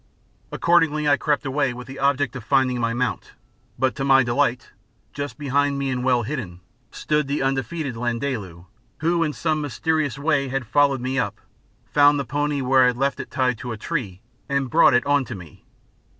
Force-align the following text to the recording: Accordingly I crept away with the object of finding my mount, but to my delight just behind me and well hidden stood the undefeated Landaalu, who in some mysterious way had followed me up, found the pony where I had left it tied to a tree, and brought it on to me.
Accordingly 0.51 1.07
I 1.07 1.15
crept 1.15 1.45
away 1.45 1.75
with 1.75 1.85
the 1.85 1.99
object 1.99 2.35
of 2.35 2.43
finding 2.43 2.79
my 2.79 2.91
mount, 2.91 3.33
but 3.77 3.93
to 3.97 4.03
my 4.03 4.23
delight 4.23 4.71
just 5.13 5.37
behind 5.37 5.77
me 5.77 5.91
and 5.91 6.03
well 6.03 6.23
hidden 6.23 6.61
stood 6.89 7.27
the 7.27 7.43
undefeated 7.43 7.93
Landaalu, 7.95 8.65
who 9.01 9.21
in 9.23 9.31
some 9.31 9.61
mysterious 9.61 10.17
way 10.17 10.47
had 10.47 10.65
followed 10.65 11.01
me 11.01 11.19
up, 11.19 11.39
found 11.85 12.19
the 12.19 12.25
pony 12.25 12.61
where 12.63 12.85
I 12.85 12.87
had 12.87 12.97
left 12.97 13.19
it 13.19 13.29
tied 13.29 13.59
to 13.59 13.71
a 13.73 13.77
tree, 13.77 14.21
and 14.49 14.71
brought 14.71 14.95
it 14.95 15.05
on 15.05 15.23
to 15.25 15.35
me. 15.35 15.65